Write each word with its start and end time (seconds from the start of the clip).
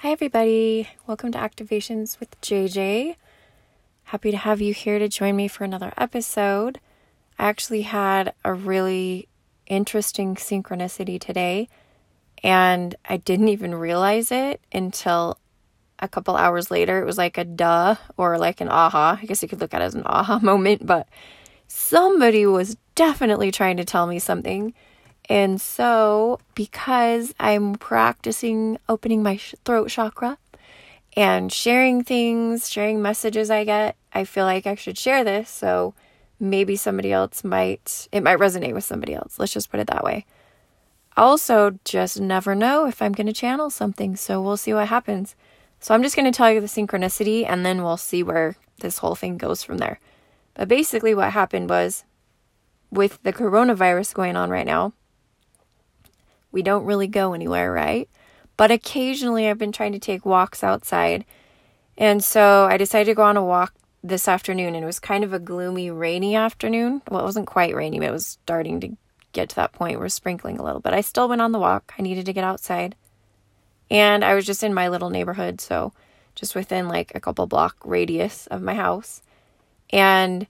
Hi, 0.00 0.10
everybody. 0.10 0.90
Welcome 1.06 1.32
to 1.32 1.38
Activations 1.38 2.20
with 2.20 2.38
JJ. 2.42 3.16
Happy 4.04 4.30
to 4.30 4.36
have 4.36 4.60
you 4.60 4.74
here 4.74 4.98
to 4.98 5.08
join 5.08 5.34
me 5.34 5.48
for 5.48 5.64
another 5.64 5.90
episode. 5.96 6.80
I 7.38 7.48
actually 7.48 7.80
had 7.80 8.34
a 8.44 8.52
really 8.52 9.26
interesting 9.66 10.34
synchronicity 10.34 11.18
today, 11.18 11.70
and 12.44 12.94
I 13.08 13.16
didn't 13.16 13.48
even 13.48 13.74
realize 13.74 14.30
it 14.30 14.60
until 14.70 15.38
a 15.98 16.08
couple 16.08 16.36
hours 16.36 16.70
later. 16.70 17.00
It 17.00 17.06
was 17.06 17.16
like 17.16 17.38
a 17.38 17.44
duh 17.44 17.96
or 18.18 18.36
like 18.36 18.60
an 18.60 18.68
aha. 18.68 19.18
I 19.22 19.24
guess 19.24 19.40
you 19.40 19.48
could 19.48 19.62
look 19.62 19.72
at 19.72 19.80
it 19.80 19.86
as 19.86 19.94
an 19.94 20.02
aha 20.04 20.38
moment, 20.42 20.84
but 20.84 21.08
somebody 21.68 22.44
was 22.44 22.76
definitely 22.96 23.50
trying 23.50 23.78
to 23.78 23.84
tell 23.86 24.06
me 24.06 24.18
something 24.18 24.74
and 25.28 25.60
so, 25.60 26.38
because 26.54 27.34
I'm 27.40 27.74
practicing 27.74 28.78
opening 28.88 29.22
my 29.22 29.38
throat 29.64 29.88
chakra 29.90 30.38
and 31.16 31.52
sharing 31.52 32.04
things, 32.04 32.70
sharing 32.70 33.02
messages 33.02 33.50
I 33.50 33.64
get, 33.64 33.96
I 34.12 34.24
feel 34.24 34.44
like 34.44 34.66
I 34.66 34.76
should 34.76 34.96
share 34.96 35.24
this. 35.24 35.50
So, 35.50 35.94
maybe 36.38 36.76
somebody 36.76 37.12
else 37.12 37.42
might, 37.42 38.08
it 38.12 38.22
might 38.22 38.38
resonate 38.38 38.74
with 38.74 38.84
somebody 38.84 39.14
else. 39.14 39.38
Let's 39.38 39.52
just 39.52 39.70
put 39.70 39.80
it 39.80 39.88
that 39.88 40.04
way. 40.04 40.26
Also, 41.16 41.78
just 41.84 42.20
never 42.20 42.54
know 42.54 42.86
if 42.86 43.00
I'm 43.00 43.12
going 43.12 43.26
to 43.26 43.32
channel 43.32 43.70
something. 43.70 44.14
So, 44.14 44.40
we'll 44.40 44.56
see 44.56 44.74
what 44.74 44.88
happens. 44.88 45.34
So, 45.80 45.92
I'm 45.92 46.02
just 46.02 46.14
going 46.14 46.30
to 46.30 46.36
tell 46.36 46.52
you 46.52 46.60
the 46.60 46.66
synchronicity 46.68 47.44
and 47.48 47.66
then 47.66 47.82
we'll 47.82 47.96
see 47.96 48.22
where 48.22 48.54
this 48.80 48.98
whole 48.98 49.16
thing 49.16 49.38
goes 49.38 49.64
from 49.64 49.78
there. 49.78 49.98
But 50.54 50.68
basically, 50.68 51.14
what 51.14 51.32
happened 51.32 51.68
was 51.68 52.04
with 52.92 53.20
the 53.24 53.32
coronavirus 53.32 54.14
going 54.14 54.36
on 54.36 54.50
right 54.50 54.66
now, 54.66 54.92
we 56.56 56.62
don't 56.62 56.86
really 56.86 57.06
go 57.06 57.34
anywhere, 57.34 57.70
right? 57.70 58.08
But 58.56 58.70
occasionally 58.70 59.46
I've 59.46 59.58
been 59.58 59.72
trying 59.72 59.92
to 59.92 59.98
take 59.98 60.24
walks 60.24 60.64
outside. 60.64 61.26
And 61.98 62.24
so 62.24 62.64
I 62.64 62.78
decided 62.78 63.10
to 63.10 63.14
go 63.14 63.24
on 63.24 63.36
a 63.36 63.44
walk 63.44 63.74
this 64.02 64.26
afternoon 64.26 64.74
and 64.74 64.82
it 64.82 64.86
was 64.86 64.98
kind 64.98 65.22
of 65.22 65.34
a 65.34 65.38
gloomy, 65.38 65.90
rainy 65.90 66.34
afternoon. 66.34 67.02
Well, 67.10 67.20
it 67.20 67.24
wasn't 67.24 67.46
quite 67.46 67.76
rainy, 67.76 67.98
but 67.98 68.08
it 68.08 68.12
was 68.12 68.38
starting 68.42 68.80
to 68.80 68.96
get 69.32 69.50
to 69.50 69.56
that 69.56 69.74
point 69.74 69.98
where 69.98 70.08
sprinkling 70.08 70.58
a 70.58 70.64
little. 70.64 70.80
But 70.80 70.94
I 70.94 71.02
still 71.02 71.28
went 71.28 71.42
on 71.42 71.52
the 71.52 71.58
walk. 71.58 71.92
I 71.98 72.02
needed 72.02 72.24
to 72.24 72.32
get 72.32 72.42
outside. 72.42 72.96
And 73.90 74.24
I 74.24 74.34
was 74.34 74.46
just 74.46 74.62
in 74.62 74.72
my 74.72 74.88
little 74.88 75.10
neighborhood, 75.10 75.60
so 75.60 75.92
just 76.34 76.54
within 76.54 76.88
like 76.88 77.12
a 77.14 77.20
couple 77.20 77.46
block 77.46 77.76
radius 77.84 78.46
of 78.46 78.62
my 78.62 78.74
house. 78.74 79.20
And 79.90 80.46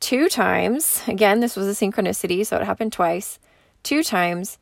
two 0.00 0.30
times, 0.30 1.02
again, 1.06 1.40
this 1.40 1.56
was 1.56 1.66
a 1.66 1.72
synchronicity, 1.72 2.46
so 2.46 2.56
it 2.56 2.64
happened 2.64 2.94
twice. 2.94 3.38
Two 3.82 4.02
times, 4.02 4.56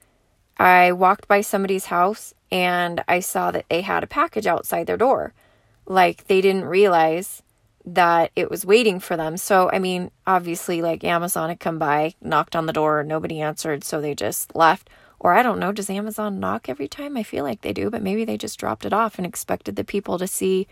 I 0.59 0.93
walked 0.93 1.29
by 1.29 1.41
somebody's 1.41 1.87
house 1.87 2.35
and 2.51 3.03
I 3.09 3.21
saw 3.21 3.51
that 3.51 3.67
they 3.69 3.81
had 3.81 4.05
a 4.05 4.09
package 4.09 4.47
outside 4.47 4.87
their 4.87 4.97
door. 4.97 5.33
Like 5.87 6.27
they 6.27 6.41
didn't 6.41 6.65
realize 6.65 7.43
that 7.85 8.31
it 8.37 8.51
was 8.51 8.65
waiting 8.65 9.01
for 9.01 9.17
them. 9.17 9.37
So, 9.37 9.71
I 9.73 9.79
mean, 9.79 10.11
obviously, 10.27 10.83
like 10.83 11.03
Amazon 11.03 11.49
had 11.49 11.61
come 11.61 11.79
by, 11.79 12.15
knocked 12.21 12.55
on 12.55 12.67
the 12.67 12.73
door, 12.73 13.03
nobody 13.03 13.41
answered, 13.41 13.83
so 13.83 14.01
they 14.01 14.15
just 14.15 14.55
left. 14.55 14.89
Or 15.19 15.35
I 15.35 15.43
don't 15.43 15.59
know, 15.59 15.73
does 15.73 15.91
Amazon 15.91 16.41
knock 16.41 16.69
every 16.69 16.89
time? 16.89 17.17
I 17.17 17.23
feel 17.23 17.45
like 17.45 17.63
they 17.63 17.73
do, 17.73 17.91
but 17.91 18.03
maybe 18.03 18.25
they 18.25 18.37
just 18.37 18.59
dropped 18.59 18.85
it 18.85 18.93
off 18.93 19.19
and 19.19 19.27
expected 19.27 19.77
the 19.77 19.85
people 19.85 20.19
to 20.19 20.27
see 20.27 20.67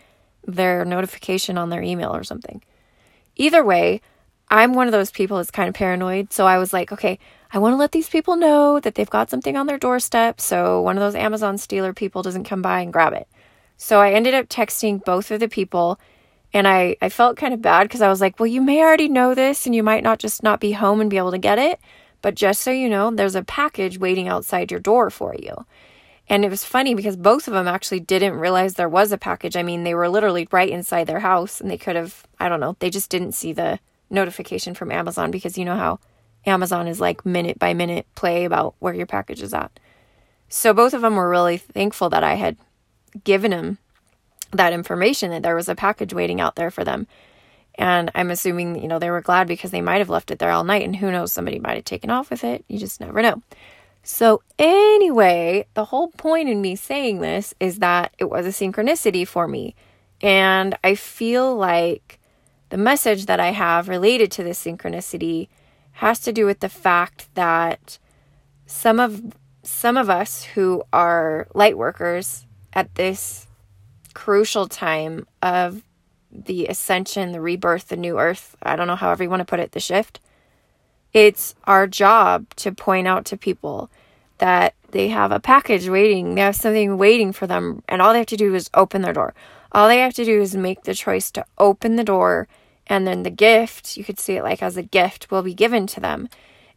their 0.45 0.83
notification 0.85 1.57
on 1.57 1.69
their 1.69 1.81
email 1.81 2.15
or 2.15 2.23
something. 2.23 2.61
Either 3.35 3.63
way, 3.63 4.01
I'm 4.49 4.73
one 4.73 4.87
of 4.87 4.91
those 4.91 5.11
people 5.11 5.37
that's 5.37 5.51
kind 5.51 5.69
of 5.69 5.75
paranoid. 5.75 6.33
So 6.33 6.45
I 6.45 6.57
was 6.57 6.73
like, 6.73 6.91
okay, 6.91 7.17
I 7.53 7.59
want 7.59 7.73
to 7.73 7.77
let 7.77 7.91
these 7.91 8.09
people 8.09 8.37
know 8.37 8.79
that 8.79 8.95
they've 8.95 9.09
got 9.09 9.29
something 9.29 9.57
on 9.57 9.67
their 9.67 9.77
doorstep 9.77 10.39
so 10.39 10.81
one 10.81 10.97
of 10.97 11.01
those 11.01 11.15
Amazon 11.15 11.57
stealer 11.57 11.93
people 11.93 12.21
doesn't 12.21 12.45
come 12.45 12.61
by 12.61 12.79
and 12.79 12.93
grab 12.93 13.11
it. 13.13 13.27
So 13.75 13.99
I 13.99 14.11
ended 14.11 14.33
up 14.33 14.47
texting 14.47 15.03
both 15.03 15.31
of 15.31 15.41
the 15.41 15.49
people 15.49 15.99
and 16.53 16.67
I, 16.67 16.95
I 17.01 17.09
felt 17.09 17.37
kind 17.37 17.53
of 17.53 17.61
bad 17.61 17.83
because 17.83 18.01
I 18.01 18.09
was 18.09 18.21
like, 18.21 18.39
well, 18.39 18.47
you 18.47 18.61
may 18.61 18.79
already 18.79 19.09
know 19.09 19.33
this 19.35 19.65
and 19.65 19.75
you 19.75 19.83
might 19.83 20.03
not 20.03 20.19
just 20.19 20.43
not 20.43 20.59
be 20.59 20.73
home 20.73 21.01
and 21.01 21.09
be 21.09 21.17
able 21.17 21.31
to 21.31 21.37
get 21.37 21.59
it. 21.59 21.79
But 22.21 22.35
just 22.35 22.61
so 22.61 22.71
you 22.71 22.87
know, 22.87 23.11
there's 23.11 23.35
a 23.35 23.43
package 23.43 23.97
waiting 23.97 24.27
outside 24.27 24.69
your 24.69 24.79
door 24.79 25.09
for 25.09 25.35
you. 25.35 25.65
And 26.29 26.45
it 26.45 26.49
was 26.49 26.63
funny 26.63 26.93
because 26.93 27.17
both 27.17 27.47
of 27.47 27.53
them 27.53 27.67
actually 27.67 27.99
didn't 27.99 28.35
realize 28.35 28.75
there 28.75 28.87
was 28.87 29.11
a 29.11 29.17
package. 29.17 29.57
I 29.57 29.63
mean, 29.63 29.83
they 29.83 29.95
were 29.95 30.07
literally 30.07 30.47
right 30.51 30.69
inside 30.69 31.07
their 31.07 31.19
house 31.19 31.59
and 31.59 31.69
they 31.69 31.77
could 31.77 31.95
have, 31.95 32.25
I 32.39 32.47
don't 32.47 32.59
know, 32.59 32.77
they 32.79 32.89
just 32.89 33.09
didn't 33.09 33.33
see 33.33 33.51
the 33.51 33.79
notification 34.09 34.73
from 34.73 34.91
Amazon 34.91 35.31
because 35.31 35.57
you 35.57 35.65
know 35.65 35.75
how 35.75 35.99
Amazon 36.45 36.87
is 36.87 36.99
like 36.99 37.25
minute 37.25 37.59
by 37.59 37.73
minute 37.73 38.07
play 38.15 38.45
about 38.45 38.75
where 38.79 38.93
your 38.93 39.05
package 39.05 39.41
is 39.41 39.53
at. 39.53 39.71
So 40.49 40.73
both 40.73 40.93
of 40.93 41.01
them 41.01 41.15
were 41.15 41.29
really 41.29 41.57
thankful 41.57 42.09
that 42.09 42.23
I 42.23 42.35
had 42.35 42.57
given 43.23 43.51
them 43.51 43.77
that 44.51 44.73
information 44.73 45.31
that 45.31 45.43
there 45.43 45.55
was 45.55 45.69
a 45.69 45.75
package 45.75 46.13
waiting 46.13 46.41
out 46.41 46.55
there 46.55 46.71
for 46.71 46.83
them. 46.83 47.07
And 47.75 48.11
I'm 48.15 48.31
assuming, 48.31 48.81
you 48.81 48.87
know, 48.87 48.99
they 48.99 49.09
were 49.09 49.21
glad 49.21 49.47
because 49.47 49.71
they 49.71 49.81
might 49.81 49.99
have 49.99 50.09
left 50.09 50.29
it 50.29 50.39
there 50.39 50.51
all 50.51 50.63
night 50.63 50.83
and 50.83 50.95
who 50.95 51.11
knows, 51.11 51.31
somebody 51.31 51.59
might 51.59 51.75
have 51.75 51.85
taken 51.85 52.09
off 52.09 52.29
with 52.29 52.43
it. 52.43 52.65
You 52.67 52.77
just 52.77 52.99
never 52.99 53.21
know. 53.21 53.41
So, 54.03 54.41
anyway, 54.57 55.67
the 55.73 55.85
whole 55.85 56.09
point 56.09 56.49
in 56.49 56.59
me 56.59 56.75
saying 56.75 57.19
this 57.19 57.53
is 57.59 57.79
that 57.79 58.13
it 58.17 58.25
was 58.25 58.45
a 58.45 58.49
synchronicity 58.49 59.27
for 59.27 59.47
me. 59.47 59.75
And 60.21 60.77
I 60.83 60.95
feel 60.95 61.55
like 61.55 62.19
the 62.69 62.77
message 62.77 63.27
that 63.27 63.39
I 63.39 63.51
have 63.51 63.89
related 63.89 64.31
to 64.33 64.43
this 64.43 64.63
synchronicity 64.63 65.49
has 65.93 66.19
to 66.21 66.33
do 66.33 66.45
with 66.45 66.59
the 66.59 66.69
fact 66.69 67.33
that 67.35 67.99
some 68.65 68.99
of 68.99 69.33
some 69.63 69.97
of 69.97 70.09
us 70.09 70.43
who 70.43 70.83
are 70.91 71.47
light 71.53 71.77
workers 71.77 72.47
at 72.73 72.95
this 72.95 73.47
crucial 74.13 74.67
time 74.67 75.27
of 75.41 75.83
the 76.31 76.65
ascension, 76.67 77.31
the 77.31 77.41
rebirth, 77.41 77.89
the 77.89 77.95
new 77.95 78.17
earth, 78.17 78.55
I 78.63 78.75
don't 78.75 78.87
know 78.87 78.95
however 78.95 79.23
you 79.23 79.29
want 79.29 79.41
to 79.41 79.45
put 79.45 79.59
it, 79.59 79.73
the 79.73 79.79
shift. 79.79 80.19
It's 81.13 81.55
our 81.65 81.87
job 81.87 82.49
to 82.55 82.71
point 82.71 83.07
out 83.07 83.25
to 83.25 83.37
people 83.37 83.91
that 84.37 84.73
they 84.91 85.09
have 85.09 85.31
a 85.31 85.39
package 85.39 85.87
waiting, 85.87 86.35
they 86.35 86.41
have 86.41 86.55
something 86.55 86.97
waiting 86.97 87.31
for 87.31 87.47
them, 87.47 87.83
and 87.87 88.01
all 88.01 88.13
they 88.13 88.19
have 88.19 88.27
to 88.27 88.37
do 88.37 88.55
is 88.55 88.69
open 88.73 89.01
their 89.01 89.13
door. 89.13 89.33
All 89.71 89.87
they 89.87 89.99
have 89.99 90.13
to 90.15 90.25
do 90.25 90.41
is 90.41 90.55
make 90.55 90.83
the 90.83 90.93
choice 90.93 91.31
to 91.31 91.45
open 91.57 91.95
the 91.95 92.03
door 92.03 92.47
and 92.91 93.07
then 93.07 93.23
the 93.23 93.29
gift, 93.29 93.95
you 93.95 94.03
could 94.03 94.19
see 94.19 94.33
it 94.33 94.43
like 94.43 94.61
as 94.61 94.75
a 94.75 94.83
gift, 94.83 95.31
will 95.31 95.43
be 95.43 95.53
given 95.53 95.87
to 95.87 96.01
them. 96.01 96.27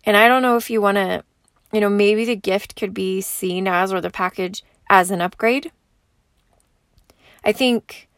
And 0.05 0.17
I 0.17 0.29
don't 0.29 0.43
know 0.43 0.57
if 0.57 0.71
you 0.71 0.81
want 0.81 0.95
to, 0.95 1.25
you 1.73 1.81
know, 1.81 1.89
maybe 1.89 2.25
the 2.25 2.37
gift 2.37 2.77
could 2.77 2.95
be 2.95 3.21
seen 3.21 3.67
as 3.67 3.93
or 3.93 4.01
the 4.01 4.11
package 4.11 4.63
as 4.89 5.11
an 5.11 5.21
upgrade. 5.21 5.73
I 7.43 7.51
think 7.51 8.09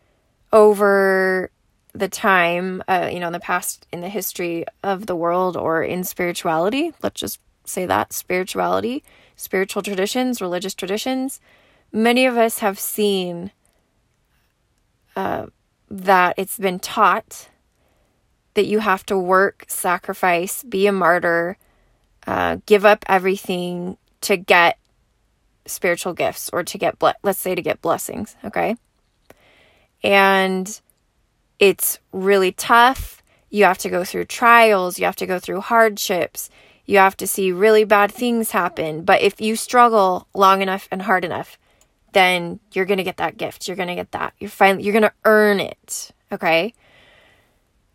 over 0.52 1.50
the 1.94 2.08
time, 2.08 2.82
uh, 2.86 3.08
you 3.10 3.18
know, 3.18 3.28
in 3.28 3.32
the 3.32 3.40
past, 3.40 3.86
in 3.90 4.02
the 4.02 4.10
history 4.10 4.66
of 4.82 5.06
the 5.06 5.16
world 5.16 5.56
or 5.56 5.82
in 5.82 6.04
spirituality, 6.04 6.92
let's 7.02 7.18
just 7.18 7.40
say 7.64 7.86
that 7.86 8.12
spirituality, 8.12 9.02
spiritual 9.36 9.80
traditions, 9.80 10.42
religious 10.42 10.74
traditions, 10.74 11.40
many 11.92 12.26
of 12.26 12.36
us 12.36 12.58
have 12.58 12.78
seen 12.78 13.52
uh, 15.16 15.46
that 15.90 16.34
it's 16.36 16.58
been 16.58 16.78
taught 16.78 17.48
that 18.56 18.66
you 18.66 18.78
have 18.78 19.04
to 19.06 19.18
work, 19.18 19.66
sacrifice, 19.68 20.62
be 20.62 20.86
a 20.86 20.92
martyr, 20.92 21.58
uh, 22.26 22.56
give 22.64 22.86
up 22.86 23.04
everything 23.06 23.98
to 24.22 24.36
get 24.38 24.78
spiritual 25.66 26.14
gifts 26.14 26.48
or 26.54 26.64
to 26.64 26.78
get, 26.78 26.98
ble- 26.98 27.12
let's 27.22 27.38
say, 27.38 27.54
to 27.54 27.60
get 27.60 27.82
blessings, 27.82 28.34
okay? 28.42 28.76
And 30.02 30.80
it's 31.58 31.98
really 32.12 32.50
tough. 32.50 33.22
You 33.50 33.64
have 33.64 33.78
to 33.78 33.90
go 33.90 34.04
through 34.04 34.24
trials, 34.24 34.98
you 34.98 35.04
have 35.04 35.16
to 35.16 35.26
go 35.26 35.38
through 35.38 35.60
hardships, 35.60 36.48
you 36.86 36.96
have 36.96 37.16
to 37.18 37.26
see 37.26 37.52
really 37.52 37.84
bad 37.84 38.10
things 38.10 38.52
happen. 38.52 39.04
But 39.04 39.20
if 39.20 39.38
you 39.38 39.54
struggle 39.54 40.28
long 40.32 40.62
enough 40.62 40.88
and 40.90 41.02
hard 41.02 41.26
enough, 41.26 41.58
then 42.12 42.58
you're 42.72 42.86
going 42.86 42.98
to 42.98 43.04
get 43.04 43.18
that 43.18 43.36
gift. 43.36 43.68
You're 43.68 43.76
going 43.76 43.88
to 43.88 43.94
get 43.94 44.12
that. 44.12 44.32
You're 44.38 44.48
finally 44.48 44.84
you're 44.84 44.94
going 44.94 45.02
to 45.02 45.12
earn 45.26 45.60
it, 45.60 46.12
okay? 46.32 46.72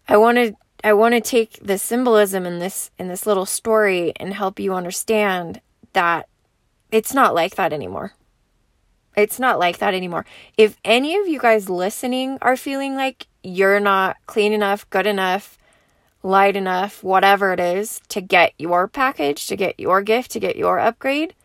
I 0.07 0.17
want 0.17 0.37
to 0.37 0.53
I 0.83 0.93
want 0.93 1.13
to 1.13 1.21
take 1.21 1.59
the 1.61 1.77
symbolism 1.77 2.45
in 2.45 2.59
this 2.59 2.89
in 2.97 3.07
this 3.07 3.25
little 3.25 3.45
story 3.45 4.13
and 4.15 4.33
help 4.33 4.59
you 4.59 4.73
understand 4.73 5.61
that 5.93 6.27
it's 6.91 7.13
not 7.13 7.35
like 7.35 7.55
that 7.55 7.71
anymore. 7.71 8.13
It's 9.15 9.39
not 9.39 9.59
like 9.59 9.77
that 9.79 9.93
anymore. 9.93 10.25
If 10.57 10.77
any 10.83 11.15
of 11.17 11.27
you 11.27 11.39
guys 11.39 11.69
listening 11.69 12.37
are 12.41 12.55
feeling 12.55 12.95
like 12.95 13.27
you're 13.43 13.79
not 13.79 14.17
clean 14.25 14.53
enough, 14.53 14.89
good 14.89 15.05
enough, 15.05 15.57
light 16.23 16.55
enough, 16.55 17.03
whatever 17.03 17.51
it 17.53 17.59
is 17.59 18.01
to 18.09 18.21
get 18.21 18.53
your 18.57 18.87
package, 18.87 19.47
to 19.47 19.55
get 19.55 19.79
your 19.79 20.01
gift, 20.01 20.31
to 20.31 20.39
get 20.39 20.55
your 20.55 20.79
upgrade, 20.79 21.35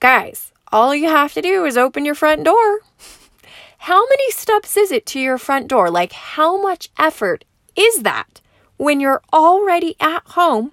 guys, 0.00 0.52
all 0.72 0.94
you 0.94 1.08
have 1.08 1.32
to 1.34 1.42
do 1.42 1.64
is 1.64 1.76
open 1.76 2.04
your 2.04 2.14
front 2.14 2.44
door. 2.44 2.80
How 3.78 4.04
many 4.06 4.30
steps 4.32 4.76
is 4.76 4.90
it 4.90 5.06
to 5.06 5.20
your 5.20 5.38
front 5.38 5.68
door? 5.68 5.90
Like, 5.90 6.12
how 6.12 6.60
much 6.60 6.88
effort 6.98 7.44
is 7.76 8.02
that 8.02 8.40
when 8.76 9.00
you're 9.00 9.22
already 9.32 9.96
at 10.00 10.22
home, 10.28 10.72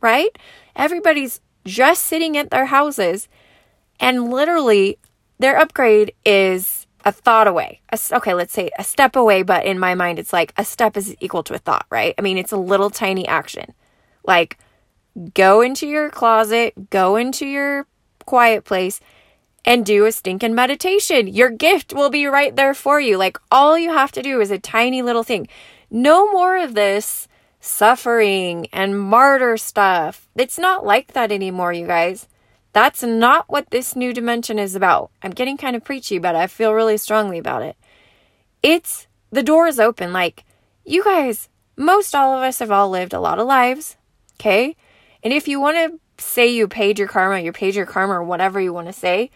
right? 0.00 0.36
Everybody's 0.74 1.40
just 1.64 2.04
sitting 2.04 2.36
at 2.36 2.50
their 2.50 2.66
houses, 2.66 3.28
and 3.98 4.30
literally 4.30 4.98
their 5.38 5.58
upgrade 5.58 6.12
is 6.24 6.86
a 7.04 7.12
thought 7.12 7.46
away. 7.46 7.80
A, 7.90 7.98
okay, 8.12 8.34
let's 8.34 8.52
say 8.52 8.70
a 8.78 8.84
step 8.84 9.16
away, 9.16 9.42
but 9.42 9.64
in 9.64 9.78
my 9.78 9.94
mind, 9.94 10.18
it's 10.18 10.32
like 10.32 10.52
a 10.56 10.64
step 10.64 10.96
is 10.96 11.16
equal 11.20 11.42
to 11.44 11.54
a 11.54 11.58
thought, 11.58 11.86
right? 11.90 12.14
I 12.18 12.22
mean, 12.22 12.36
it's 12.36 12.52
a 12.52 12.56
little 12.56 12.90
tiny 12.90 13.26
action. 13.26 13.72
Like, 14.24 14.58
go 15.34 15.60
into 15.60 15.86
your 15.86 16.10
closet, 16.10 16.90
go 16.90 17.16
into 17.16 17.46
your 17.46 17.86
quiet 18.24 18.64
place, 18.64 19.00
and 19.64 19.86
do 19.86 20.04
a 20.04 20.12
stinking 20.12 20.54
meditation. 20.54 21.26
Your 21.28 21.50
gift 21.50 21.92
will 21.92 22.10
be 22.10 22.26
right 22.26 22.54
there 22.54 22.74
for 22.74 23.00
you. 23.00 23.16
Like, 23.16 23.38
all 23.50 23.78
you 23.78 23.92
have 23.92 24.12
to 24.12 24.22
do 24.22 24.40
is 24.40 24.50
a 24.50 24.58
tiny 24.58 25.02
little 25.02 25.22
thing. 25.22 25.48
No 25.90 26.30
more 26.30 26.56
of 26.56 26.74
this 26.74 27.28
suffering 27.60 28.68
and 28.72 28.98
martyr 28.98 29.56
stuff. 29.56 30.28
It's 30.36 30.58
not 30.58 30.84
like 30.84 31.12
that 31.12 31.32
anymore, 31.32 31.72
you 31.72 31.86
guys. 31.86 32.28
That's 32.72 33.02
not 33.02 33.48
what 33.48 33.70
this 33.70 33.96
new 33.96 34.12
dimension 34.12 34.58
is 34.58 34.74
about. 34.74 35.10
I'm 35.22 35.30
getting 35.30 35.56
kind 35.56 35.74
of 35.74 35.84
preachy, 35.84 36.18
but 36.18 36.36
I 36.36 36.46
feel 36.46 36.74
really 36.74 36.98
strongly 36.98 37.38
about 37.38 37.62
it. 37.62 37.76
It's 38.62 39.06
the 39.30 39.42
door 39.42 39.66
is 39.66 39.80
open. 39.80 40.12
Like, 40.12 40.44
you 40.84 41.02
guys, 41.02 41.48
most 41.76 42.14
all 42.14 42.36
of 42.36 42.42
us 42.42 42.58
have 42.58 42.70
all 42.70 42.90
lived 42.90 43.12
a 43.12 43.20
lot 43.20 43.38
of 43.38 43.46
lives, 43.46 43.96
okay? 44.34 44.76
And 45.22 45.32
if 45.32 45.48
you 45.48 45.60
want 45.60 45.76
to 45.76 45.98
say 46.22 46.46
you 46.46 46.68
paid 46.68 46.98
your 46.98 47.08
karma, 47.08 47.40
you 47.40 47.52
paid 47.52 47.74
your 47.74 47.86
karma, 47.86 48.14
or 48.14 48.22
whatever 48.22 48.60
you 48.60 48.72
want 48.72 48.86
to 48.86 48.92
say, 48.92 49.30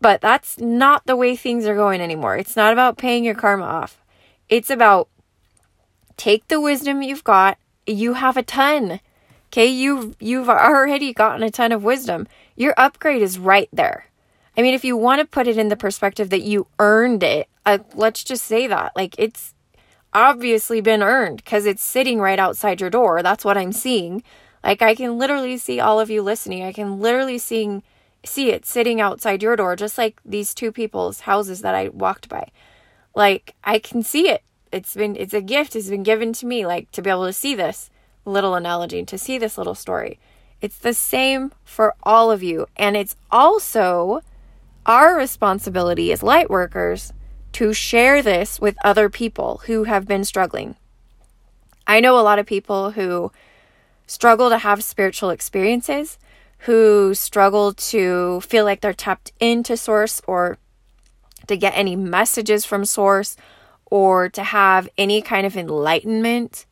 but 0.00 0.20
that's 0.20 0.58
not 0.58 1.06
the 1.06 1.16
way 1.16 1.34
things 1.34 1.66
are 1.66 1.74
going 1.74 2.00
anymore. 2.00 2.36
It's 2.36 2.56
not 2.56 2.72
about 2.72 2.98
paying 2.98 3.24
your 3.24 3.34
karma 3.34 3.64
off. 3.64 4.02
It's 4.48 4.70
about 4.70 5.08
take 6.16 6.48
the 6.48 6.60
wisdom 6.60 7.02
you've 7.02 7.24
got. 7.24 7.58
You 7.86 8.14
have 8.14 8.36
a 8.36 8.42
ton. 8.42 9.00
Okay, 9.48 9.66
you've 9.66 10.16
you've 10.20 10.48
already 10.48 11.12
gotten 11.12 11.42
a 11.42 11.50
ton 11.50 11.70
of 11.72 11.84
wisdom 11.84 12.26
your 12.56 12.74
upgrade 12.76 13.22
is 13.22 13.38
right 13.38 13.68
there. 13.72 14.06
I 14.56 14.62
mean, 14.62 14.74
if 14.74 14.84
you 14.84 14.96
want 14.96 15.20
to 15.20 15.26
put 15.26 15.48
it 15.48 15.58
in 15.58 15.68
the 15.68 15.76
perspective 15.76 16.30
that 16.30 16.42
you 16.42 16.68
earned 16.78 17.22
it, 17.22 17.48
uh, 17.66 17.78
let's 17.94 18.22
just 18.22 18.44
say 18.44 18.66
that. 18.68 18.92
Like, 18.94 19.16
it's 19.18 19.54
obviously 20.12 20.80
been 20.80 21.02
earned 21.02 21.38
because 21.38 21.66
it's 21.66 21.82
sitting 21.82 22.20
right 22.20 22.38
outside 22.38 22.80
your 22.80 22.90
door. 22.90 23.22
That's 23.22 23.44
what 23.44 23.58
I'm 23.58 23.72
seeing. 23.72 24.22
Like, 24.62 24.80
I 24.80 24.94
can 24.94 25.18
literally 25.18 25.58
see 25.58 25.80
all 25.80 25.98
of 25.98 26.10
you 26.10 26.22
listening. 26.22 26.62
I 26.62 26.72
can 26.72 27.00
literally 27.00 27.38
seeing, 27.38 27.82
see 28.24 28.50
it 28.50 28.64
sitting 28.64 29.00
outside 29.00 29.42
your 29.42 29.56
door, 29.56 29.74
just 29.74 29.98
like 29.98 30.20
these 30.24 30.54
two 30.54 30.70
people's 30.70 31.20
houses 31.20 31.62
that 31.62 31.74
I 31.74 31.88
walked 31.88 32.28
by. 32.28 32.48
Like, 33.16 33.56
I 33.64 33.80
can 33.80 34.04
see 34.04 34.28
it. 34.28 34.44
It's 34.74 34.94
been, 34.94 35.14
it's 35.14 35.32
a 35.32 35.40
gift. 35.40 35.76
It's 35.76 35.88
been 35.88 36.02
given 36.02 36.32
to 36.32 36.46
me, 36.46 36.66
like, 36.66 36.90
to 36.90 37.00
be 37.00 37.08
able 37.08 37.26
to 37.26 37.32
see 37.32 37.54
this 37.54 37.90
little 38.24 38.56
analogy, 38.56 39.04
to 39.04 39.16
see 39.16 39.38
this 39.38 39.56
little 39.56 39.76
story. 39.76 40.18
It's 40.60 40.78
the 40.78 40.94
same 40.94 41.52
for 41.62 41.94
all 42.02 42.32
of 42.32 42.42
you. 42.42 42.66
And 42.76 42.96
it's 42.96 43.14
also 43.30 44.22
our 44.84 45.14
responsibility 45.16 46.10
as 46.10 46.24
light 46.24 46.50
workers 46.50 47.12
to 47.52 47.72
share 47.72 48.20
this 48.20 48.60
with 48.60 48.76
other 48.84 49.08
people 49.08 49.62
who 49.66 49.84
have 49.84 50.08
been 50.08 50.24
struggling. 50.24 50.74
I 51.86 52.00
know 52.00 52.18
a 52.18 52.26
lot 52.26 52.40
of 52.40 52.46
people 52.46 52.90
who 52.92 53.30
struggle 54.08 54.48
to 54.48 54.58
have 54.58 54.82
spiritual 54.82 55.30
experiences, 55.30 56.18
who 56.66 57.14
struggle 57.14 57.74
to 57.74 58.40
feel 58.40 58.64
like 58.64 58.80
they're 58.80 58.92
tapped 58.92 59.30
into 59.38 59.76
source 59.76 60.20
or 60.26 60.58
to 61.46 61.56
get 61.56 61.76
any 61.76 61.94
messages 61.94 62.64
from 62.64 62.84
source 62.84 63.36
or 63.94 64.28
to 64.28 64.42
have 64.42 64.88
any 64.98 65.22
kind 65.22 65.46
of 65.46 65.56
enlightenment. 65.56 66.66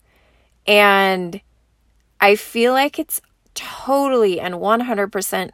And 0.67 1.41
I 2.21 2.35
feel 2.35 2.73
like 2.73 2.99
it's 2.99 3.21
totally 3.55 4.41
and 4.41 4.57
100% 4.57 5.51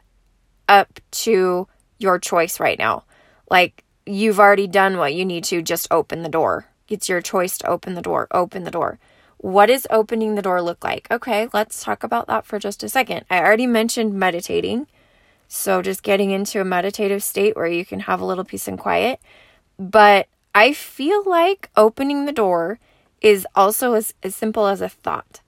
up 0.67 0.99
to 1.11 1.67
your 1.99 2.17
choice 2.17 2.59
right 2.59 2.79
now. 2.79 3.03
Like 3.51 3.83
you've 4.07 4.39
already 4.39 4.65
done 4.65 4.97
what 4.97 5.13
you 5.13 5.23
need 5.23 5.43
to, 5.43 5.61
just 5.61 5.87
open 5.91 6.23
the 6.23 6.27
door. 6.29 6.65
It's 6.87 7.07
your 7.07 7.21
choice 7.21 7.59
to 7.59 7.67
open 7.67 7.93
the 7.93 8.01
door. 8.01 8.27
Open 8.31 8.63
the 8.63 8.71
door. 8.71 8.97
What 9.37 9.67
does 9.67 9.85
opening 9.91 10.33
the 10.33 10.41
door 10.41 10.63
look 10.63 10.83
like? 10.83 11.05
Okay, 11.11 11.49
let's 11.53 11.83
talk 11.83 12.03
about 12.03 12.25
that 12.25 12.47
for 12.47 12.57
just 12.57 12.81
a 12.81 12.89
second. 12.89 13.25
I 13.29 13.41
already 13.41 13.67
mentioned 13.67 14.15
meditating. 14.15 14.87
So 15.47 15.83
just 15.83 16.01
getting 16.01 16.31
into 16.31 16.61
a 16.61 16.65
meditative 16.65 17.21
state 17.21 17.55
where 17.55 17.67
you 17.67 17.85
can 17.85 17.99
have 17.99 18.21
a 18.21 18.25
little 18.25 18.43
peace 18.43 18.67
and 18.67 18.79
quiet. 18.79 19.19
But 19.77 20.27
I 20.53 20.73
feel 20.73 21.23
like 21.25 21.69
opening 21.75 22.25
the 22.25 22.31
door 22.31 22.79
is 23.21 23.45
also 23.55 23.93
as, 23.93 24.13
as 24.23 24.35
simple 24.35 24.67
as 24.67 24.81
a 24.81 24.89
thought 24.89 25.41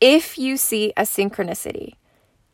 if 0.00 0.36
you 0.36 0.56
see 0.56 0.92
a 0.96 1.02
synchronicity, 1.02 1.94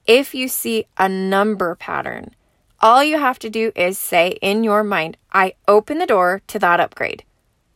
if 0.07 0.35
you 0.35 0.49
see 0.49 0.87
a 0.97 1.09
number 1.09 1.75
pattern, 1.75 2.35
all 2.81 3.03
you 3.03 3.19
have 3.19 3.39
to 3.41 3.51
do 3.51 3.73
is 3.75 3.99
say 3.99 4.39
in 4.41 4.65
your 4.65 4.85
mind, 4.85 5.17
I 5.33 5.55
open 5.67 5.99
the 5.99 6.07
door 6.07 6.43
to 6.49 6.59
that 6.61 6.81
upgrade. 6.81 7.25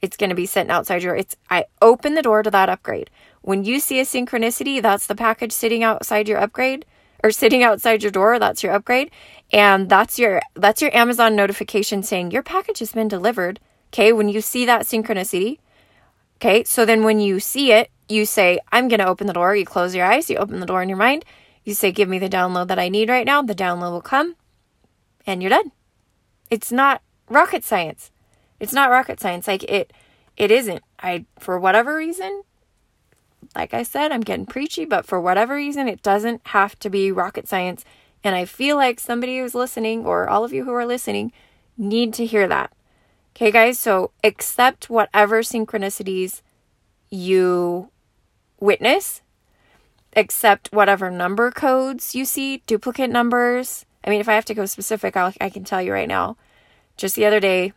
It's 0.02 0.16
going 0.16 0.30
to 0.30 0.36
be 0.36 0.46
sitting 0.46 0.70
outside 0.70 1.02
your 1.02 1.16
it's 1.16 1.36
I 1.50 1.64
open 1.80 2.14
the 2.14 2.22
door 2.22 2.42
to 2.42 2.50
that 2.50 2.68
upgrade. 2.68 3.10
When 3.42 3.64
you 3.64 3.80
see 3.80 3.98
a 3.98 4.04
synchronicity, 4.04 4.82
that's 4.82 5.06
the 5.06 5.14
package 5.14 5.52
sitting 5.52 5.82
outside 5.82 6.28
your 6.28 6.38
upgrade 6.38 6.84
or 7.24 7.30
sitting 7.30 7.62
outside 7.62 8.02
your 8.02 8.12
door, 8.12 8.38
that's 8.38 8.62
your 8.62 8.72
upgrade, 8.72 9.10
and 9.52 9.88
that's 9.88 10.18
your 10.18 10.42
that's 10.54 10.82
your 10.82 10.94
Amazon 10.94 11.34
notification 11.34 12.02
saying 12.02 12.30
your 12.30 12.42
package 12.42 12.80
has 12.80 12.92
been 12.92 13.08
delivered. 13.08 13.58
Okay, 13.88 14.12
when 14.12 14.28
you 14.28 14.40
see 14.40 14.66
that 14.66 14.82
synchronicity, 14.82 15.58
okay? 16.36 16.64
So 16.64 16.84
then 16.84 17.04
when 17.04 17.20
you 17.20 17.40
see 17.40 17.72
it, 17.72 17.90
you 18.08 18.24
say, 18.26 18.60
I'm 18.70 18.88
going 18.88 19.00
to 19.00 19.08
open 19.08 19.26
the 19.26 19.32
door. 19.32 19.56
You 19.56 19.64
close 19.64 19.94
your 19.94 20.06
eyes, 20.06 20.30
you 20.30 20.36
open 20.36 20.60
the 20.60 20.66
door 20.66 20.82
in 20.82 20.88
your 20.88 20.98
mind. 20.98 21.24
You 21.64 21.74
say, 21.74 21.90
Give 21.90 22.08
me 22.08 22.18
the 22.18 22.28
download 22.28 22.68
that 22.68 22.78
I 22.78 22.88
need 22.88 23.08
right 23.08 23.26
now. 23.26 23.42
The 23.42 23.54
download 23.54 23.90
will 23.90 24.00
come, 24.00 24.36
and 25.26 25.42
you're 25.42 25.50
done. 25.50 25.72
It's 26.50 26.70
not 26.70 27.02
rocket 27.28 27.64
science. 27.64 28.12
It's 28.60 28.72
not 28.72 28.90
rocket 28.90 29.18
science. 29.20 29.48
Like 29.48 29.64
it, 29.64 29.92
it 30.36 30.50
isn't. 30.50 30.82
I, 31.00 31.24
for 31.38 31.58
whatever 31.58 31.96
reason, 31.96 32.42
like 33.54 33.74
I 33.74 33.82
said, 33.82 34.12
I'm 34.12 34.20
getting 34.20 34.46
preachy, 34.46 34.84
but 34.84 35.06
for 35.06 35.20
whatever 35.20 35.54
reason, 35.54 35.88
it 35.88 36.02
doesn't 36.02 36.40
have 36.48 36.78
to 36.80 36.90
be 36.90 37.10
rocket 37.10 37.48
science. 37.48 37.84
And 38.22 38.34
I 38.34 38.44
feel 38.44 38.76
like 38.76 39.00
somebody 39.00 39.38
who's 39.38 39.54
listening, 39.54 40.04
or 40.04 40.28
all 40.28 40.44
of 40.44 40.52
you 40.52 40.64
who 40.64 40.72
are 40.72 40.86
listening, 40.86 41.32
need 41.76 42.14
to 42.14 42.26
hear 42.26 42.48
that. 42.48 42.72
Okay, 43.36 43.50
guys, 43.50 43.78
so 43.78 44.12
accept 44.24 44.88
whatever 44.88 45.42
synchronicities 45.42 46.40
you 47.10 47.90
witness, 48.58 49.20
accept 50.16 50.70
whatever 50.72 51.10
number 51.10 51.50
codes 51.50 52.14
you 52.14 52.24
see, 52.24 52.62
duplicate 52.66 53.10
numbers. 53.10 53.84
I 54.02 54.08
mean, 54.08 54.22
if 54.22 54.28
I 54.30 54.32
have 54.32 54.46
to 54.46 54.54
go 54.54 54.64
specific, 54.64 55.18
I'll, 55.18 55.34
I 55.38 55.50
can 55.50 55.64
tell 55.64 55.82
you 55.82 55.92
right 55.92 56.08
now. 56.08 56.38
Just 56.96 57.14
the 57.14 57.26
other 57.26 57.38
day, 57.38 57.74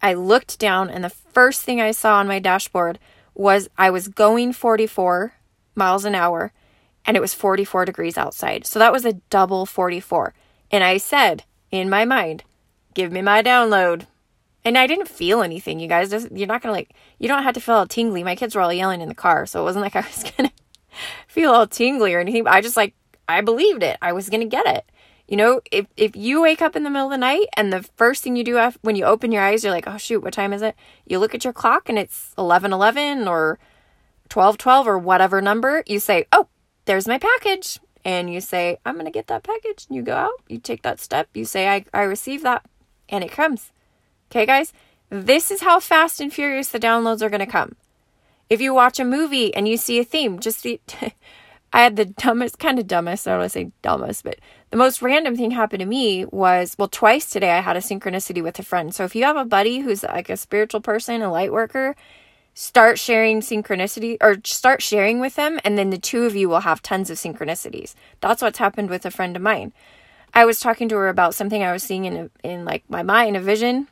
I 0.00 0.14
looked 0.14 0.58
down, 0.58 0.88
and 0.88 1.04
the 1.04 1.10
first 1.10 1.60
thing 1.60 1.78
I 1.78 1.90
saw 1.90 2.20
on 2.20 2.26
my 2.26 2.38
dashboard 2.38 2.98
was 3.34 3.68
I 3.76 3.90
was 3.90 4.08
going 4.08 4.54
44 4.54 5.34
miles 5.74 6.06
an 6.06 6.14
hour, 6.14 6.54
and 7.04 7.18
it 7.18 7.20
was 7.20 7.34
44 7.34 7.84
degrees 7.84 8.16
outside. 8.16 8.64
So 8.64 8.78
that 8.78 8.94
was 8.94 9.04
a 9.04 9.20
double 9.28 9.66
44. 9.66 10.32
And 10.70 10.82
I 10.82 10.96
said 10.96 11.44
in 11.70 11.90
my 11.90 12.06
mind, 12.06 12.44
Give 13.00 13.12
me 13.12 13.22
my 13.22 13.42
download. 13.42 14.04
And 14.62 14.76
I 14.76 14.86
didn't 14.86 15.08
feel 15.08 15.40
anything, 15.40 15.80
you 15.80 15.88
guys. 15.88 16.10
Just, 16.10 16.30
You're 16.32 16.46
not 16.46 16.60
gonna 16.60 16.74
like, 16.74 16.92
you 17.18 17.28
don't 17.28 17.44
have 17.44 17.54
to 17.54 17.60
feel 17.62 17.76
all 17.76 17.86
tingly. 17.86 18.22
My 18.22 18.36
kids 18.36 18.54
were 18.54 18.60
all 18.60 18.70
yelling 18.70 19.00
in 19.00 19.08
the 19.08 19.14
car, 19.14 19.46
so 19.46 19.58
it 19.58 19.64
wasn't 19.64 19.84
like 19.84 19.96
I 19.96 20.00
was 20.14 20.30
gonna 20.36 20.52
feel 21.26 21.50
all 21.50 21.66
tingly 21.66 22.12
or 22.12 22.20
anything. 22.20 22.46
I 22.46 22.60
just 22.60 22.76
like, 22.76 22.92
I 23.26 23.40
believed 23.40 23.82
it. 23.82 23.96
I 24.02 24.12
was 24.12 24.28
gonna 24.28 24.44
get 24.44 24.66
it. 24.66 24.84
You 25.28 25.38
know, 25.38 25.62
if 25.72 25.86
if 25.96 26.14
you 26.14 26.42
wake 26.42 26.60
up 26.60 26.76
in 26.76 26.82
the 26.82 26.90
middle 26.90 27.06
of 27.06 27.12
the 27.12 27.16
night 27.16 27.46
and 27.56 27.72
the 27.72 27.84
first 27.96 28.22
thing 28.22 28.36
you 28.36 28.44
do 28.44 28.58
after, 28.58 28.78
when 28.82 28.96
you 28.96 29.06
open 29.06 29.32
your 29.32 29.42
eyes, 29.42 29.64
you're 29.64 29.72
like, 29.72 29.88
oh 29.88 29.96
shoot, 29.96 30.20
what 30.20 30.34
time 30.34 30.52
is 30.52 30.60
it? 30.60 30.76
You 31.06 31.20
look 31.20 31.34
at 31.34 31.42
your 31.42 31.54
clock 31.54 31.88
and 31.88 31.98
it's 31.98 32.34
eleven 32.36 32.70
eleven 32.70 33.26
or 33.26 33.58
twelve 34.28 34.58
twelve 34.58 34.86
or 34.86 34.98
whatever 34.98 35.40
number. 35.40 35.84
You 35.86 36.00
say, 36.00 36.26
oh, 36.32 36.48
there's 36.84 37.08
my 37.08 37.16
package, 37.16 37.80
and 38.04 38.30
you 38.30 38.42
say, 38.42 38.76
I'm 38.84 38.98
gonna 38.98 39.10
get 39.10 39.28
that 39.28 39.42
package. 39.42 39.86
And 39.88 39.96
you 39.96 40.02
go 40.02 40.16
out, 40.16 40.42
you 40.48 40.58
take 40.58 40.82
that 40.82 41.00
step, 41.00 41.30
you 41.32 41.46
say, 41.46 41.66
I 41.66 41.86
I 41.94 42.02
receive 42.02 42.42
that, 42.42 42.66
and 43.10 43.22
it 43.22 43.30
comes. 43.30 43.72
Okay, 44.30 44.46
guys? 44.46 44.72
This 45.10 45.50
is 45.50 45.62
how 45.62 45.80
fast 45.80 46.20
and 46.20 46.32
furious 46.32 46.68
the 46.68 46.78
downloads 46.78 47.20
are 47.20 47.28
going 47.28 47.40
to 47.40 47.46
come. 47.46 47.74
If 48.48 48.60
you 48.60 48.72
watch 48.72 48.98
a 48.98 49.04
movie 49.04 49.54
and 49.54 49.68
you 49.68 49.76
see 49.76 49.98
a 49.98 50.04
theme, 50.04 50.38
just 50.38 50.62
the. 50.62 50.80
I 51.72 51.82
had 51.82 51.94
the 51.94 52.04
dumbest, 52.04 52.58
kind 52.58 52.80
of 52.80 52.88
dumbest, 52.88 53.28
I 53.28 53.30
don't 53.30 53.40
want 53.40 53.52
to 53.52 53.58
say 53.58 53.70
dumbest, 53.80 54.24
but 54.24 54.40
the 54.70 54.76
most 54.76 55.02
random 55.02 55.36
thing 55.36 55.52
happened 55.52 55.78
to 55.78 55.86
me 55.86 56.24
was, 56.24 56.74
well, 56.76 56.88
twice 56.88 57.30
today 57.30 57.52
I 57.52 57.60
had 57.60 57.76
a 57.76 57.80
synchronicity 57.80 58.42
with 58.42 58.58
a 58.58 58.64
friend. 58.64 58.92
So 58.92 59.04
if 59.04 59.14
you 59.14 59.22
have 59.22 59.36
a 59.36 59.44
buddy 59.44 59.78
who's 59.78 60.02
like 60.02 60.28
a 60.30 60.36
spiritual 60.36 60.80
person, 60.80 61.22
a 61.22 61.30
light 61.30 61.52
worker, 61.52 61.94
start 62.54 62.98
sharing 62.98 63.40
synchronicity 63.40 64.16
or 64.20 64.38
start 64.44 64.82
sharing 64.82 65.20
with 65.20 65.36
them, 65.36 65.60
and 65.64 65.78
then 65.78 65.90
the 65.90 65.98
two 65.98 66.24
of 66.24 66.34
you 66.34 66.48
will 66.48 66.60
have 66.60 66.82
tons 66.82 67.08
of 67.08 67.18
synchronicities. 67.18 67.94
That's 68.20 68.42
what's 68.42 68.58
happened 68.58 68.90
with 68.90 69.06
a 69.06 69.10
friend 69.10 69.36
of 69.36 69.42
mine. 69.42 69.72
I 70.34 70.44
was 70.44 70.60
talking 70.60 70.88
to 70.88 70.96
her 70.96 71.08
about 71.08 71.34
something 71.34 71.62
I 71.62 71.72
was 71.72 71.82
seeing 71.82 72.04
in, 72.04 72.16
a, 72.16 72.30
in 72.46 72.64
like 72.64 72.84
my 72.88 73.02
mind, 73.02 73.36
a 73.36 73.40
vision, 73.40 73.88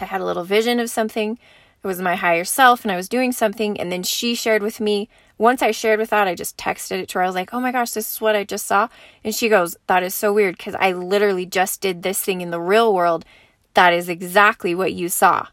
I 0.00 0.04
had 0.04 0.20
a 0.20 0.24
little 0.24 0.44
vision 0.44 0.78
of 0.80 0.90
something. 0.90 1.38
It 1.82 1.86
was 1.86 2.00
my 2.00 2.16
higher 2.16 2.44
self, 2.44 2.84
and 2.84 2.92
I 2.92 2.96
was 2.96 3.08
doing 3.08 3.32
something. 3.32 3.80
And 3.80 3.90
then 3.90 4.02
she 4.02 4.34
shared 4.34 4.62
with 4.62 4.80
me 4.80 5.08
once 5.38 5.62
I 5.62 5.70
shared 5.70 6.00
with 6.00 6.10
that, 6.10 6.26
I 6.26 6.34
just 6.34 6.56
texted 6.56 7.00
it 7.00 7.08
to 7.10 7.18
her. 7.18 7.22
I 7.22 7.26
was 7.26 7.36
like, 7.36 7.54
oh 7.54 7.60
my 7.60 7.70
gosh, 7.70 7.92
this 7.92 8.12
is 8.12 8.20
what 8.20 8.34
I 8.34 8.42
just 8.42 8.66
saw. 8.66 8.88
And 9.22 9.32
she 9.32 9.48
goes, 9.48 9.76
that 9.86 10.02
is 10.02 10.14
so 10.14 10.32
weird 10.32 10.56
because 10.56 10.74
I 10.74 10.90
literally 10.92 11.46
just 11.46 11.80
did 11.80 12.02
this 12.02 12.20
thing 12.20 12.40
in 12.40 12.50
the 12.50 12.60
real 12.60 12.92
world. 12.92 13.24
That 13.74 13.92
is 13.92 14.08
exactly 14.08 14.74
what 14.74 14.92
you 14.92 15.08
saw. 15.08 15.46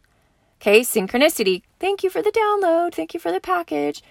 Okay, 0.59 0.81
synchronicity. 0.81 1.61
Thank 1.79 2.03
you 2.03 2.09
for 2.09 2.23
the 2.23 2.31
download. 2.31 2.95
Thank 2.95 3.13
you 3.13 3.19
for 3.19 3.31
the 3.31 3.39
package. 3.39 4.01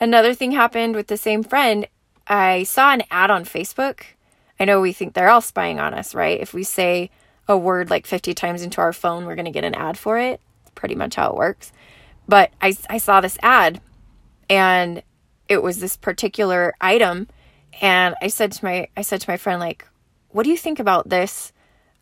Another 0.00 0.34
thing 0.34 0.52
happened 0.52 0.94
with 0.94 1.08
the 1.08 1.16
same 1.16 1.42
friend. 1.42 1.88
I 2.28 2.62
saw 2.62 2.92
an 2.92 3.02
ad 3.10 3.30
on 3.30 3.44
Facebook. 3.44 4.02
I 4.58 4.64
know 4.64 4.80
we 4.80 4.92
think 4.92 5.14
they're 5.14 5.30
all 5.30 5.40
spying 5.40 5.80
on 5.80 5.94
us, 5.94 6.14
right? 6.14 6.40
If 6.40 6.54
we 6.54 6.62
say 6.62 7.10
a 7.48 7.56
word 7.56 7.90
like 7.90 8.06
50 8.06 8.34
times 8.34 8.62
into 8.62 8.80
our 8.80 8.92
phone, 8.92 9.26
we're 9.26 9.34
going 9.34 9.44
to 9.44 9.50
get 9.50 9.64
an 9.64 9.74
ad 9.74 9.98
for 9.98 10.18
it. 10.18 10.40
Pretty 10.74 10.94
much 10.94 11.16
how 11.16 11.30
it 11.30 11.36
works. 11.36 11.72
But 12.26 12.50
I, 12.60 12.76
I 12.88 12.98
saw 12.98 13.20
this 13.20 13.38
ad 13.42 13.80
and 14.48 15.02
it 15.48 15.62
was 15.62 15.80
this 15.80 15.96
particular 15.96 16.74
item 16.80 17.28
and 17.80 18.14
I 18.22 18.28
said 18.28 18.52
to 18.52 18.64
my 18.64 18.88
I 18.96 19.02
said 19.02 19.20
to 19.20 19.30
my 19.30 19.36
friend 19.36 19.60
like, 19.60 19.86
"What 20.30 20.44
do 20.44 20.50
you 20.50 20.56
think 20.56 20.78
about 20.78 21.08
this 21.08 21.52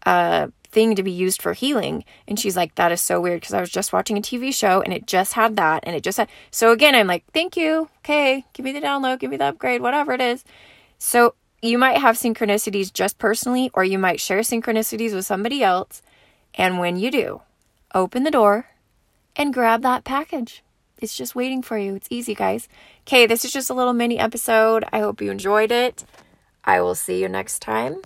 uh, 0.04 0.48
thing 0.70 0.94
to 0.96 1.02
be 1.02 1.10
used 1.10 1.40
for 1.40 1.52
healing?" 1.52 2.04
And 2.28 2.38
she's 2.38 2.56
like, 2.56 2.74
"That 2.74 2.92
is 2.92 3.00
so 3.00 3.20
weird 3.20 3.40
because 3.40 3.54
I 3.54 3.60
was 3.60 3.70
just 3.70 3.92
watching 3.92 4.18
a 4.18 4.20
TV 4.20 4.54
show 4.54 4.80
and 4.82 4.92
it 4.92 5.06
just 5.06 5.32
had 5.32 5.56
that 5.56 5.84
and 5.86 5.96
it 5.96 6.02
just 6.02 6.18
had." 6.18 6.28
So 6.50 6.72
again, 6.72 6.94
I'm 6.94 7.06
like, 7.06 7.24
"Thank 7.32 7.56
you. 7.56 7.88
Okay, 7.98 8.44
give 8.52 8.64
me 8.64 8.72
the 8.72 8.80
download, 8.80 9.20
give 9.20 9.30
me 9.30 9.36
the 9.36 9.46
upgrade, 9.46 9.80
whatever 9.80 10.12
it 10.12 10.20
is." 10.20 10.44
So 10.98 11.34
you 11.62 11.78
might 11.78 11.98
have 11.98 12.16
synchronicities 12.16 12.92
just 12.92 13.18
personally 13.18 13.70
or 13.72 13.84
you 13.84 13.98
might 13.98 14.20
share 14.20 14.40
synchronicities 14.40 15.14
with 15.14 15.24
somebody 15.24 15.62
else, 15.62 16.02
and 16.54 16.78
when 16.78 16.96
you 16.96 17.10
do, 17.10 17.40
open 17.94 18.24
the 18.24 18.30
door 18.30 18.66
and 19.36 19.54
grab 19.54 19.82
that 19.82 20.04
package. 20.04 20.62
It's 20.98 21.16
just 21.16 21.34
waiting 21.34 21.62
for 21.62 21.78
you. 21.78 21.94
It's 21.94 22.08
easy, 22.10 22.34
guys. 22.34 22.68
Okay, 23.06 23.26
this 23.26 23.44
is 23.44 23.52
just 23.52 23.70
a 23.70 23.74
little 23.74 23.92
mini 23.92 24.18
episode. 24.18 24.84
I 24.92 25.00
hope 25.00 25.20
you 25.20 25.30
enjoyed 25.30 25.72
it. 25.72 26.04
I 26.64 26.80
will 26.80 26.94
see 26.94 27.20
you 27.20 27.28
next 27.28 27.60
time. 27.60 28.02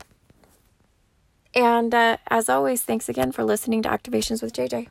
And 1.54 1.94
uh, 1.94 2.18
as 2.28 2.48
always, 2.48 2.82
thanks 2.82 3.08
again 3.08 3.32
for 3.32 3.44
listening 3.44 3.82
to 3.82 3.88
Activations 3.88 4.42
with 4.42 4.52
JJ. 4.52 4.88